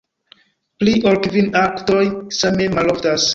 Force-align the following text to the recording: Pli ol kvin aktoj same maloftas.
Pli 0.83 0.93
ol 1.11 1.19
kvin 1.27 1.51
aktoj 1.61 2.03
same 2.39 2.69
maloftas. 2.79 3.29